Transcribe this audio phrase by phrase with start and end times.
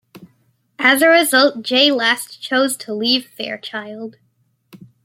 [0.79, 4.15] As a result, Jay Last chose to leave Fairchild.